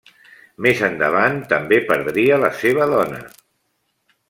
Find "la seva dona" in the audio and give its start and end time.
2.45-3.23